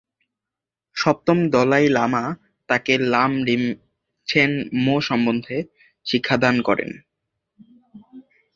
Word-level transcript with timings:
সপ্তম 0.97 1.37
Dalai 1.49 1.85
Lama 1.89 2.23
তাকে 2.69 2.93
লাম-রিম-ছেন-মো 3.13 4.95
সম্বন্ধে 5.01 5.57
শিক্ষাদান 6.05 6.55
করেন। 6.61 6.91